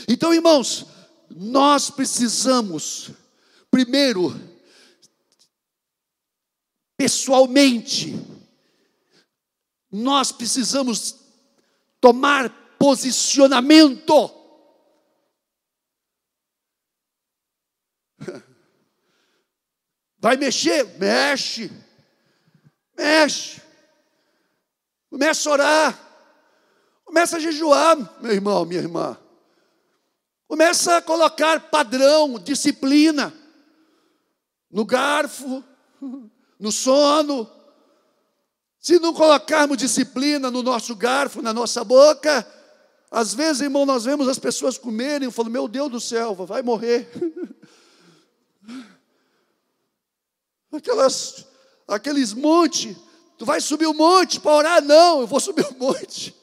[0.08, 0.86] Então, irmãos,
[1.30, 3.10] nós precisamos,
[3.70, 4.34] primeiro,
[6.96, 8.14] pessoalmente,
[9.90, 11.16] nós precisamos
[12.00, 14.30] tomar posicionamento.
[20.18, 20.84] Vai mexer?
[20.98, 21.70] Mexe.
[22.96, 23.62] Mexe.
[25.10, 26.06] Começa a orar.
[27.04, 29.16] Começa a jejuar, meu irmão, minha irmã.
[30.48, 33.34] Começa a colocar padrão, disciplina
[34.70, 35.64] no garfo,
[36.58, 37.50] no sono.
[38.78, 42.46] Se não colocarmos disciplina no nosso garfo, na nossa boca,
[43.10, 46.62] às vezes, irmão, nós vemos as pessoas comerem e falamos, meu Deus do céu, vai
[46.62, 47.10] morrer.
[50.70, 51.46] Aquelas,
[51.88, 52.94] aqueles montes,
[53.38, 54.82] tu vai subir o monte para orar?
[54.82, 56.36] Não, eu vou subir o monte.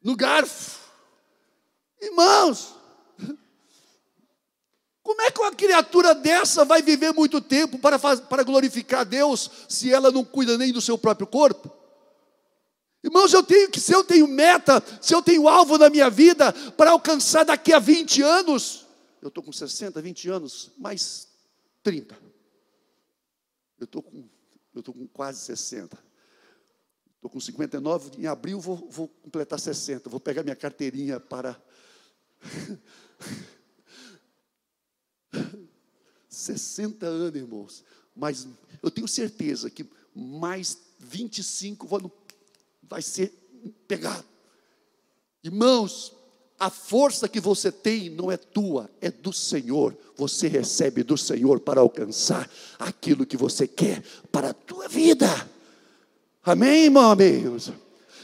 [0.00, 0.83] No garfo.
[2.04, 2.74] Irmãos,
[5.02, 9.92] como é que uma criatura dessa vai viver muito tempo para, para glorificar Deus se
[9.92, 11.70] ela não cuida nem do seu próprio corpo?
[13.02, 16.52] Irmãos, eu tenho que, se eu tenho meta, se eu tenho alvo na minha vida
[16.72, 18.86] para alcançar daqui a 20 anos,
[19.20, 21.28] eu estou com 60, 20 anos, mais
[21.82, 22.16] 30.
[23.78, 24.28] Eu estou com,
[24.74, 25.98] eu com quase 60.
[27.16, 30.08] Estou com 59, em abril vou, vou completar 60.
[30.08, 31.58] Vou pegar minha carteirinha para
[36.28, 37.84] 60 anos, irmãos.
[38.14, 38.46] Mas
[38.82, 42.12] eu tenho certeza que mais 25
[42.82, 43.32] vai ser
[43.88, 44.24] pegado.
[45.42, 46.14] Irmãos,
[46.58, 49.96] a força que você tem não é tua, é do Senhor.
[50.16, 55.26] Você recebe do Senhor para alcançar aquilo que você quer para a tua vida.
[56.42, 57.72] Amém, irmão, amigos?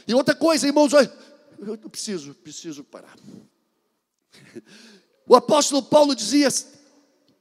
[0.07, 0.93] E outra coisa, irmãos,
[1.59, 3.15] eu preciso, preciso parar.
[5.27, 6.49] O apóstolo Paulo dizia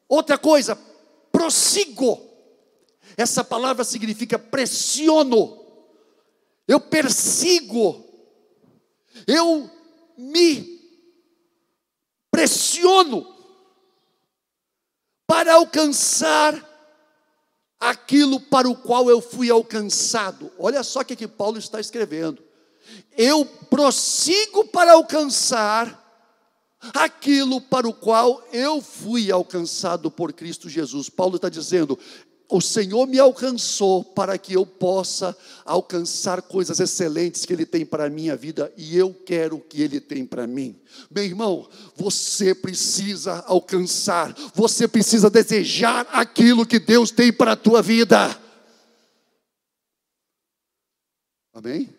[0.08, 0.78] outra coisa,
[1.32, 2.20] prossigo.
[3.16, 5.58] Essa palavra significa pressiono.
[6.68, 8.04] Eu persigo.
[9.26, 9.68] Eu
[10.16, 10.80] me
[12.30, 13.26] pressiono
[15.26, 16.68] para alcançar
[17.78, 20.52] aquilo para o qual eu fui alcançado.
[20.58, 22.42] Olha só o que, que Paulo está escrevendo.
[23.16, 25.99] Eu prossigo para alcançar
[26.94, 31.08] aquilo para o qual eu fui alcançado por Cristo Jesus.
[31.08, 31.98] Paulo está dizendo:
[32.50, 38.06] o Senhor me alcançou para que eu possa alcançar coisas excelentes que Ele tem para
[38.06, 40.76] a minha vida e eu quero o que Ele tem para mim.
[41.08, 47.80] Meu irmão, você precisa alcançar, você precisa desejar aquilo que Deus tem para a tua
[47.80, 48.36] vida.
[51.52, 51.94] Amém?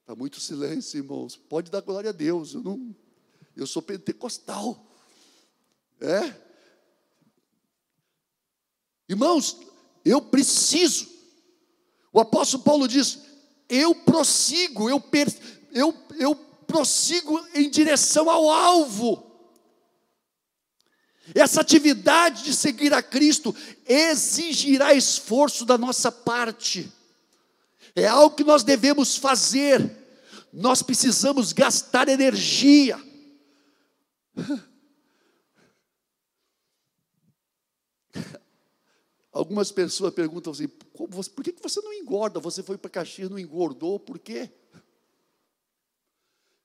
[0.00, 1.36] Está muito silêncio, irmãos.
[1.36, 2.54] Pode dar glória a Deus.
[2.54, 2.94] Eu não,
[3.56, 4.86] eu sou pentecostal.
[6.00, 6.34] É?
[9.08, 9.58] Irmãos,
[10.04, 11.08] eu preciso.
[12.12, 13.18] O apóstolo Paulo diz:
[13.68, 15.32] eu prossigo, eu, per,
[15.72, 16.34] eu, eu
[16.66, 19.30] prossigo em direção ao alvo.
[21.34, 23.54] Essa atividade de seguir a Cristo
[23.86, 26.92] exigirá esforço da nossa parte.
[27.94, 29.98] É algo que nós devemos fazer.
[30.52, 33.00] Nós precisamos gastar energia.
[39.32, 42.38] Algumas pessoas perguntam assim: por que você não engorda?
[42.40, 44.50] Você foi para Caxias não engordou, por quê?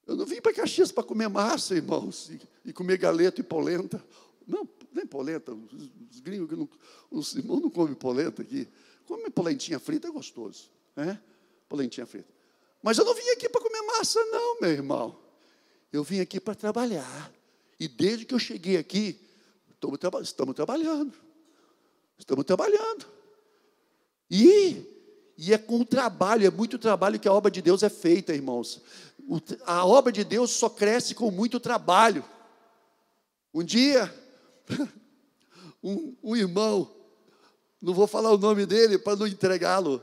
[0.06, 2.32] Eu não vim para Caxias para comer massa, irmãos,
[2.66, 4.04] e, comer galeto e polenta.
[4.46, 5.54] Não, nem polenta.
[5.54, 6.70] Os, os gringos, não,
[7.12, 8.68] os irmãos não comem polenta aqui.
[9.06, 11.22] Come polentinha frita é gostoso, né?
[11.68, 12.28] Polentinha frita.
[12.82, 15.20] Mas eu não vim aqui para comer massa, não, meu irmão.
[15.92, 17.32] Eu vim aqui para trabalhar.
[17.80, 19.20] E desde que eu cheguei aqui,
[19.70, 21.14] estamos, traba estamos trabalhando.
[22.18, 23.06] Estamos trabalhando.
[24.30, 24.84] E,
[25.38, 28.34] e é com o trabalho, é muito trabalho que a obra de Deus é feita,
[28.34, 28.82] irmãos.
[29.28, 32.26] O, a obra de Deus só cresce com muito trabalho.
[33.54, 34.14] Um dia,
[35.84, 36.92] um, um irmão,
[37.82, 40.02] não vou falar o nome dele para não entregá-lo,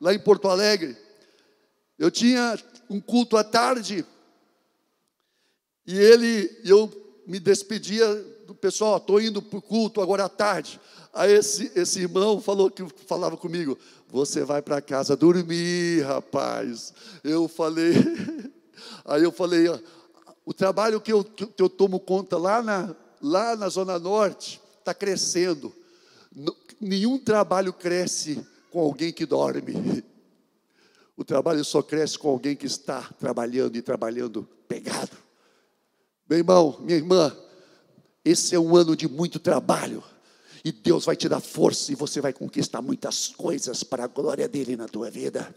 [0.00, 0.96] lá em Porto Alegre,
[1.98, 2.58] eu tinha
[2.88, 4.06] um culto à tarde,
[5.86, 8.06] e ele, eu me despedia
[8.46, 10.80] do pessoal, estou indo para o culto agora à tarde.
[11.12, 13.76] Aí esse, esse irmão falou que falava comigo,
[14.08, 16.92] você vai para casa dormir, rapaz.
[17.24, 17.94] Eu falei,
[19.04, 19.66] aí eu falei,
[20.44, 24.94] o trabalho que eu, que eu tomo conta lá na, lá na Zona Norte, está
[24.94, 25.74] crescendo.
[26.80, 30.04] Nenhum trabalho cresce com alguém que dorme.
[31.16, 35.25] O trabalho só cresce com alguém que está trabalhando e trabalhando pegado.
[36.28, 37.36] Meu irmão, minha irmã,
[38.24, 40.02] esse é um ano de muito trabalho.
[40.64, 44.48] E Deus vai te dar força e você vai conquistar muitas coisas para a glória
[44.48, 45.54] dele na tua vida.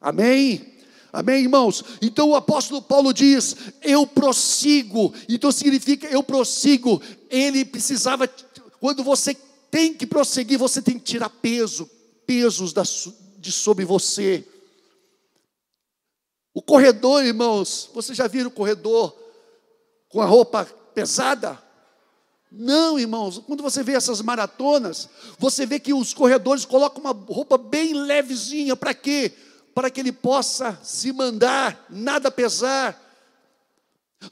[0.00, 0.74] Amém?
[1.12, 1.82] Amém, irmãos?
[2.00, 5.12] Então o apóstolo Paulo diz: Eu prossigo.
[5.28, 7.02] Então significa eu prossigo.
[7.28, 8.28] Ele precisava,
[8.78, 9.36] quando você
[9.68, 11.90] tem que prosseguir, você tem que tirar peso,
[12.24, 12.84] pesos da,
[13.38, 14.46] de sobre você.
[16.54, 19.25] O corredor, irmãos, você já viram o corredor
[20.08, 21.58] com a roupa pesada?
[22.50, 27.58] Não, irmãos, quando você vê essas maratonas, você vê que os corredores colocam uma roupa
[27.58, 29.32] bem levezinha, para quê?
[29.74, 33.02] Para que ele possa se mandar, nada pesar.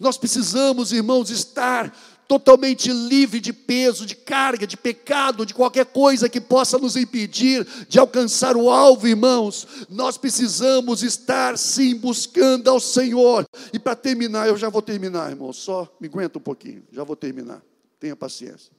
[0.01, 1.95] Nós precisamos, irmãos, estar
[2.27, 7.67] totalmente livre de peso, de carga, de pecado, de qualquer coisa que possa nos impedir
[7.89, 9.87] de alcançar o alvo, irmãos.
[9.89, 13.45] Nós precisamos estar sim buscando ao Senhor.
[13.73, 17.17] E para terminar, eu já vou terminar, irmãos, só me aguenta um pouquinho, já vou
[17.17, 17.63] terminar.
[18.01, 18.73] Tenha paciência.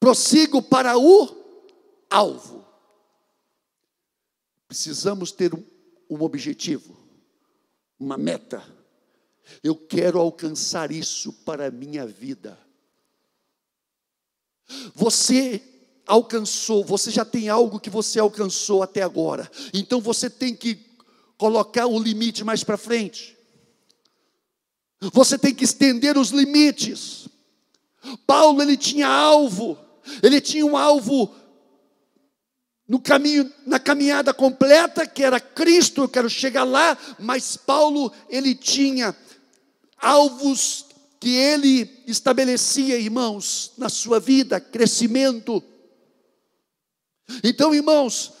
[0.00, 1.28] Prossigo para o
[2.10, 2.66] alvo.
[4.66, 6.96] Precisamos ter um objetivo,
[7.98, 8.81] uma meta.
[9.62, 12.58] Eu quero alcançar isso para a minha vida.
[14.94, 15.60] Você
[16.06, 19.50] alcançou, você já tem algo que você alcançou até agora.
[19.72, 20.78] Então você tem que
[21.36, 23.36] colocar o limite mais para frente.
[25.12, 27.28] Você tem que estender os limites.
[28.26, 29.78] Paulo ele tinha alvo,
[30.22, 31.34] ele tinha um alvo
[32.86, 38.54] no caminho, na caminhada completa, que era Cristo, eu quero chegar lá, mas Paulo ele
[38.54, 39.16] tinha
[40.02, 40.86] alvos
[41.20, 45.62] que ele estabelecia, irmãos, na sua vida, crescimento.
[47.44, 48.32] Então, irmãos,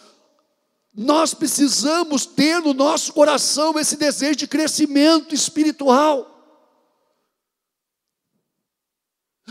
[0.92, 6.28] nós precisamos ter no nosso coração esse desejo de crescimento espiritual.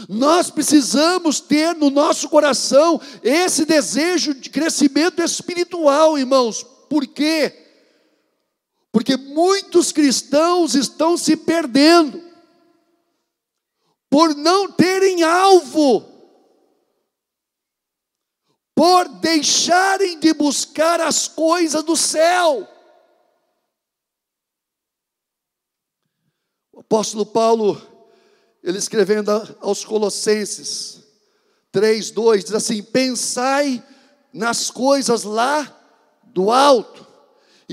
[0.09, 6.63] Nós precisamos ter no nosso coração esse desejo de crescimento espiritual, irmãos.
[6.89, 7.60] Por quê?
[8.91, 12.21] Porque muitos cristãos estão se perdendo.
[14.09, 16.05] Por não terem alvo,
[18.75, 22.67] por deixarem de buscar as coisas do céu.
[26.73, 27.91] O apóstolo Paulo
[28.63, 31.03] ele escrevendo aos Colossenses
[31.71, 33.83] 3, 2, diz assim: Pensai
[34.31, 35.77] nas coisas lá
[36.25, 37.07] do alto,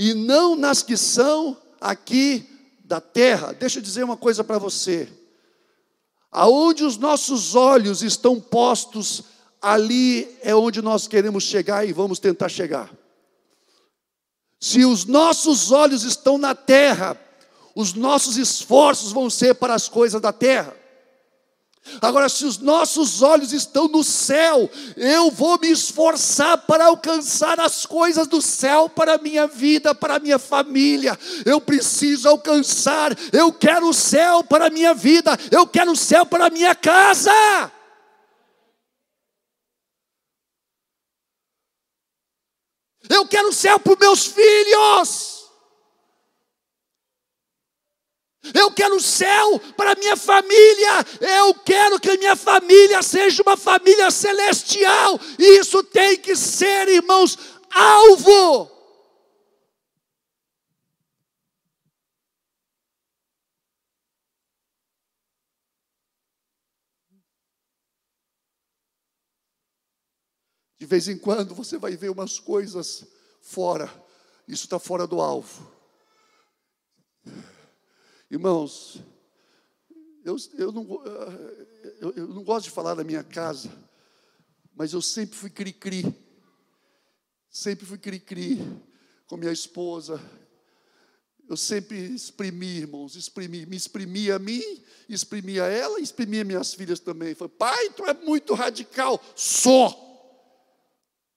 [0.01, 2.47] e não nas que são aqui
[2.85, 3.51] da terra.
[3.51, 5.09] Deixa eu dizer uma coisa para você.
[6.31, 9.23] Aonde os nossos olhos estão postos,
[9.61, 12.89] ali é onde nós queremos chegar e vamos tentar chegar.
[14.57, 17.19] Se os nossos olhos estão na terra,
[17.75, 20.73] os nossos esforços vão ser para as coisas da terra.
[22.01, 27.85] Agora, se os nossos olhos estão no céu, eu vou me esforçar para alcançar as
[27.85, 31.17] coisas do céu para a minha vida, para a minha família.
[31.45, 36.25] Eu preciso alcançar, eu quero o céu para a minha vida, eu quero o céu
[36.25, 37.31] para a minha casa.
[43.09, 45.38] Eu quero o céu para os meus filhos.
[48.53, 51.05] Eu quero o céu para minha família.
[51.19, 55.19] Eu quero que minha família seja uma família celestial.
[55.37, 57.37] E isso tem que ser, irmãos,
[57.71, 58.71] alvo.
[70.79, 73.05] De vez em quando você vai ver umas coisas
[73.41, 73.91] fora,
[74.47, 75.78] isso está fora do alvo.
[78.31, 79.01] Irmãos,
[80.23, 81.03] eu, eu, não,
[81.99, 83.71] eu, eu não gosto de falar da minha casa,
[84.75, 86.05] mas eu sempre fui cri-cri.
[87.49, 88.59] Sempre fui cri-cri
[89.25, 90.21] com minha esposa.
[91.49, 94.61] Eu sempre exprimi, irmãos, exprimi, me exprimi a mim,
[95.09, 97.33] exprimi a ela, exprimi minhas filhas também.
[97.33, 99.19] Falei, pai, tu é muito radical.
[99.35, 100.05] Só.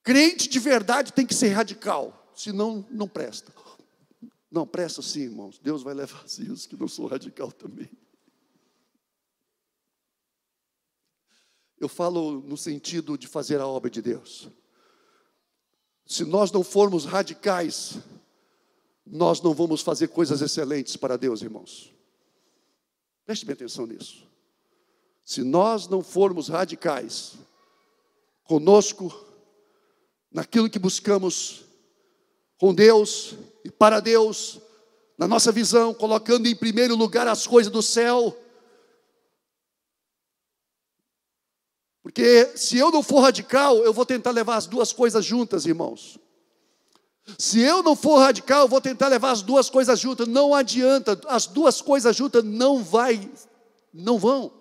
[0.03, 3.51] Crente de verdade tem que ser radical, senão não presta.
[4.53, 5.59] Não, presta sim, irmãos.
[5.59, 7.89] Deus vai levar os que não são radical também.
[11.81, 14.51] Eu falo no sentido de fazer a obra de Deus.
[16.05, 17.95] Se nós não formos radicais,
[19.07, 21.91] nós não vamos fazer coisas excelentes para Deus, irmãos.
[23.25, 24.29] Preste bem atenção nisso.
[25.25, 27.39] Se nós não formos radicais
[28.45, 29.11] conosco,
[30.31, 31.65] naquilo que buscamos
[32.63, 33.35] com Deus
[33.65, 34.61] e para Deus,
[35.19, 38.39] na nossa visão, colocando em primeiro lugar as coisas do céu,
[42.05, 46.19] Porque se eu não for radical, eu vou tentar levar as duas coisas juntas, irmãos.
[47.39, 50.27] Se eu não for radical, eu vou tentar levar as duas coisas juntas.
[50.27, 53.31] Não adianta, as duas coisas juntas não vai,
[53.95, 54.53] não vão.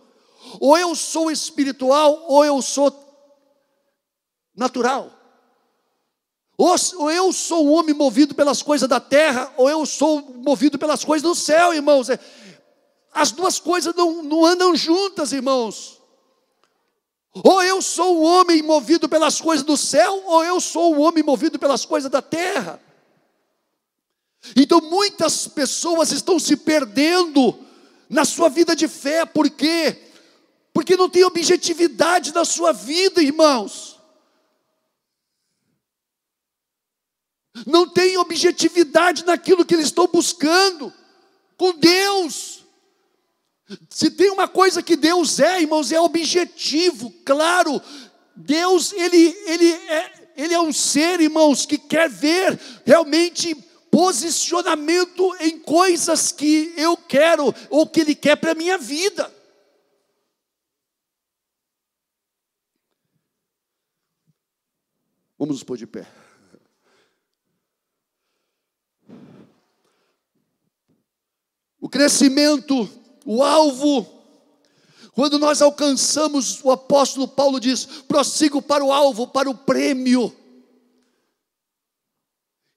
[0.59, 2.93] Ou eu sou espiritual, ou eu sou
[4.55, 5.20] natural.
[6.64, 11.03] Ou, eu sou um homem movido pelas coisas da terra, ou eu sou movido pelas
[11.03, 12.07] coisas do céu, irmãos.
[12.07, 12.20] É,
[13.12, 15.99] as duas coisas não, não andam juntas, irmãos.
[17.34, 21.24] Ou eu sou um homem movido pelas coisas do céu, ou eu sou um homem
[21.24, 22.80] movido pelas coisas da terra.
[24.55, 27.57] Então muitas pessoas estão se perdendo
[28.07, 29.99] na sua vida de fé, por quê?
[30.72, 33.99] Porque não tem objetividade na sua vida, irmãos.
[37.65, 40.93] Não tem objetividade naquilo que eles estão buscando
[41.57, 42.65] com Deus.
[43.89, 47.81] Se tem uma coisa que Deus é, irmãos, é objetivo, claro.
[48.35, 53.55] Deus, ele, ele, é, ele é um ser, irmãos, que quer ver realmente
[53.91, 59.31] posicionamento em coisas que eu quero ou que Ele quer para a minha vida.
[65.37, 66.07] Vamos nos pôr de pé.
[71.91, 72.89] Crescimento
[73.25, 74.07] o alvo.
[75.13, 80.35] Quando nós alcançamos, o apóstolo Paulo diz: prossigo para o alvo, para o prêmio.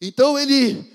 [0.01, 0.93] Então ele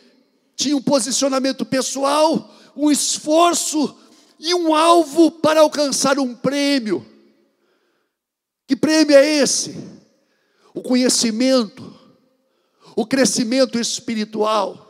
[0.56, 3.96] tinha um posicionamento pessoal, um esforço
[4.38, 7.06] e um alvo para alcançar um prêmio.
[8.68, 9.76] Que prêmio é esse?
[10.74, 11.98] O conhecimento,
[12.96, 14.89] o crescimento espiritual.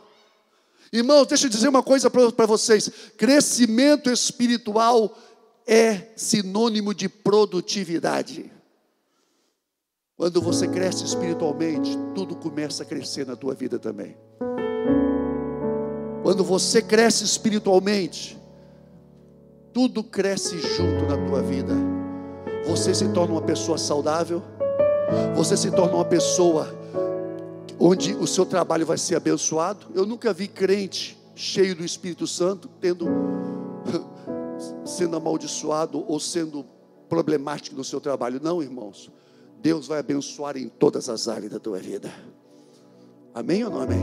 [0.92, 5.16] Irmãos, deixa eu dizer uma coisa para vocês: crescimento espiritual
[5.66, 8.50] é sinônimo de produtividade.
[10.16, 14.16] Quando você cresce espiritualmente, tudo começa a crescer na tua vida também.
[16.22, 18.38] Quando você cresce espiritualmente,
[19.72, 21.74] tudo cresce junto na tua vida.
[22.66, 24.42] Você se torna uma pessoa saudável,
[25.34, 26.79] você se torna uma pessoa
[27.80, 29.86] onde o seu trabalho vai ser abençoado.
[29.94, 33.06] Eu nunca vi crente cheio do Espírito Santo tendo
[34.84, 36.64] sendo amaldiçoado ou sendo
[37.08, 38.38] problemático no seu trabalho.
[38.42, 39.10] Não, irmãos.
[39.62, 42.10] Deus vai abençoar em todas as áreas da tua vida.
[43.34, 44.00] Amém ou não amém?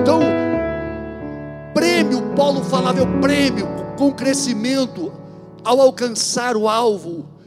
[0.00, 0.20] Então,
[1.74, 3.66] prêmio, Paulo falava, o prêmio
[3.96, 5.12] com crescimento
[5.64, 7.38] ao alcançar o alvo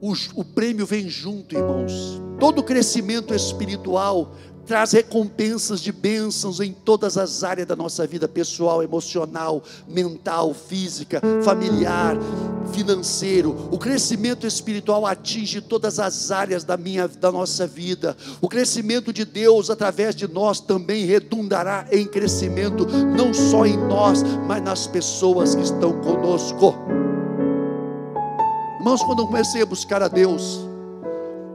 [0.00, 2.20] o, o prêmio vem junto, irmãos.
[2.38, 4.32] Todo crescimento espiritual
[4.68, 11.22] traz recompensas de bênçãos em todas as áreas da nossa vida pessoal, emocional, mental, física,
[11.42, 12.16] familiar,
[12.70, 13.56] financeiro.
[13.72, 18.14] O crescimento espiritual atinge todas as áreas da minha da nossa vida.
[18.42, 22.86] O crescimento de Deus através de nós também redundará em crescimento
[23.16, 26.74] não só em nós, mas nas pessoas que estão conosco.
[28.78, 30.67] Irmãos, quando eu comecei a buscar a Deus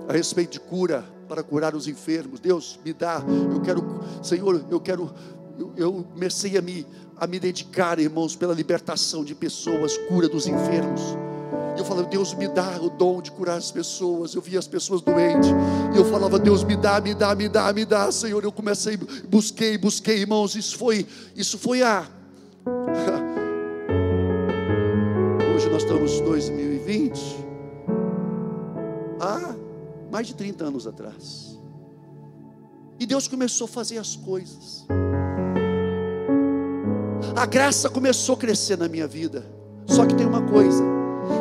[0.08, 3.24] a respeito de cura, para curar os enfermos, Deus me dá,
[3.54, 5.12] eu quero, Senhor, eu quero,
[5.58, 6.86] eu, eu comecei a me,
[7.18, 11.02] a me dedicar, irmãos, pela libertação de pessoas, cura dos enfermos.
[11.78, 14.36] Eu falava, Deus me dá o dom de curar as pessoas.
[14.36, 15.50] Eu via as pessoas doentes.
[15.92, 18.44] E eu falava, Deus me dá, me dá, me dá, me dá, Senhor.
[18.44, 18.96] Eu comecei,
[19.28, 20.56] busquei, busquei, irmãos.
[20.56, 22.08] Isso foi, isso foi a.
[25.56, 27.46] Hoje nós estamos em 2000 20,
[29.22, 29.56] há
[30.14, 31.60] mais de 30 anos atrás.
[33.00, 34.86] E Deus começou a fazer as coisas.
[37.36, 39.44] A graça começou a crescer na minha vida.
[39.88, 40.84] Só que tem uma coisa: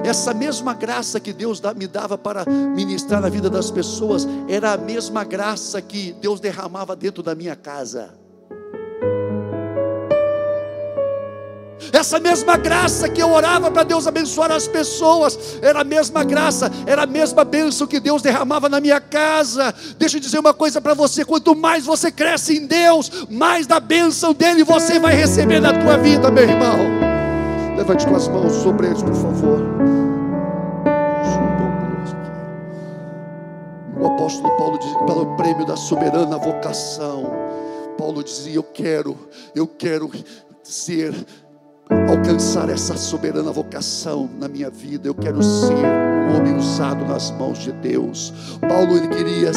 [0.02, 4.78] essa mesma graça que Deus me dava para ministrar na vida das pessoas, era a
[4.78, 8.21] mesma graça que Deus derramava dentro da minha casa.
[12.02, 16.68] Essa mesma graça que eu orava para Deus abençoar as pessoas, era a mesma graça,
[16.84, 19.72] era a mesma bênção que Deus derramava na minha casa.
[20.00, 23.78] Deixa eu dizer uma coisa para você: quanto mais você cresce em Deus, mais da
[23.78, 26.76] bênção dele você vai receber na tua vida, meu irmão.
[27.76, 29.60] Levante tuas mãos sobre eles, por favor.
[34.00, 37.30] O apóstolo Paulo diz para o prêmio da soberana vocação.
[37.96, 39.16] Paulo dizia: Eu quero,
[39.54, 40.10] eu quero
[40.64, 41.14] ser
[41.92, 42.01] Thank you.
[42.12, 45.08] Alcançar essa soberana vocação na minha vida.
[45.08, 48.32] Eu quero ser um homem usado nas mãos de Deus.
[48.60, 49.50] Paulo ele queria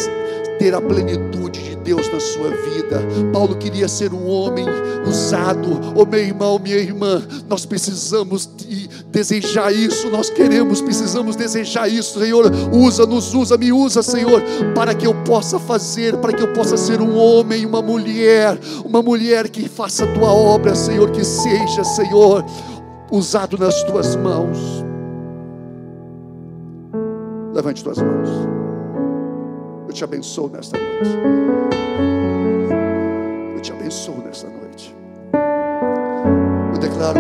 [0.58, 3.02] ter a plenitude de Deus na sua vida.
[3.34, 4.66] Paulo queria ser um homem
[5.06, 5.94] usado.
[5.96, 12.20] Oh, meu irmão, minha irmã, nós precisamos de desejar isso, nós queremos, precisamos desejar isso,
[12.20, 12.52] Senhor.
[12.74, 14.42] Usa, nos usa, me usa, Senhor,
[14.74, 19.02] para que eu possa fazer, para que eu possa ser um homem, uma mulher, uma
[19.02, 22.45] mulher que faça a tua obra, Senhor, que seja, Senhor,
[23.12, 24.86] usado nas tuas mãos.
[27.54, 28.30] Levante tuas mãos.
[29.88, 31.10] Eu te abençoo nesta noite.
[33.56, 34.96] Eu te abençoo nesta noite.
[36.74, 37.20] Eu declaro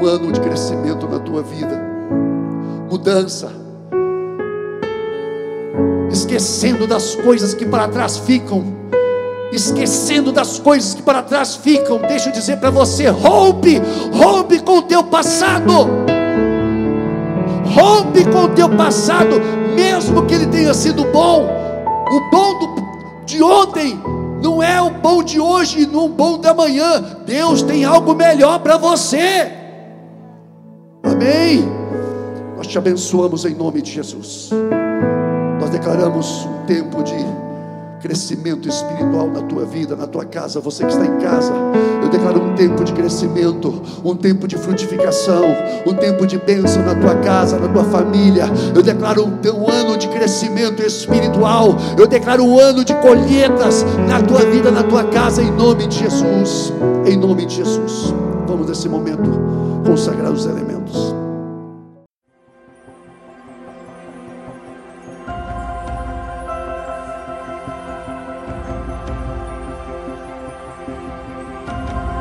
[0.00, 1.82] um ano de crescimento na tua vida,
[2.90, 3.50] mudança,
[6.10, 8.64] esquecendo das coisas que para trás ficam,
[9.52, 11.98] esquecendo das coisas que para trás ficam.
[11.98, 13.80] Deixa eu dizer para você: rompe,
[14.12, 15.88] rompe com o teu passado,
[17.64, 19.40] rompe com o teu passado,
[19.74, 21.46] mesmo que ele tenha sido bom.
[22.10, 23.98] O bom do, de ontem
[24.42, 27.02] não é o bom de hoje e não o bom da manhã.
[27.26, 29.50] Deus tem algo melhor para você.
[31.02, 31.64] Amém.
[32.56, 34.50] Nós te abençoamos em nome de Jesus.
[35.60, 37.14] Nós declaramos um tempo de
[38.00, 41.52] crescimento espiritual na tua vida, na tua casa, você que está em casa.
[42.02, 45.44] Eu declaro um tempo de crescimento, um tempo de frutificação,
[45.86, 48.44] um tempo de bênção na tua casa, na tua família.
[48.74, 51.76] Eu declaro um, ano de crescimento espiritual.
[51.98, 55.98] Eu declaro um ano de colheitas na tua vida, na tua casa, em nome de
[55.98, 56.72] Jesus.
[57.06, 58.14] Em nome de Jesus.
[58.46, 59.30] Vamos nesse momento
[59.84, 61.15] consagrar os elementos.